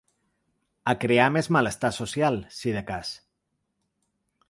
[0.93, 3.15] A crear més malestar social, si de cas.